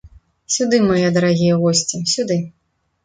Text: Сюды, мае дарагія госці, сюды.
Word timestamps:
Сюды, 0.53 0.79
мае 0.87 1.07
дарагія 1.17 1.59
госці, 1.65 2.03
сюды. 2.17 2.39